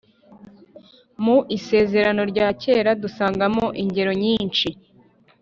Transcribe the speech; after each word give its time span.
mu 1.23 1.37
isezerano 1.57 2.21
rya 2.31 2.47
kera, 2.61 2.91
dusangamo 3.01 3.65
ingero 3.81 4.11
nyinshi 4.23 4.69